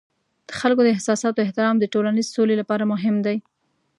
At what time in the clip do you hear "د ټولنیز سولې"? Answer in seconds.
1.79-2.55